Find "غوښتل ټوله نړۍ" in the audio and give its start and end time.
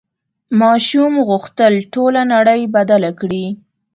1.27-2.61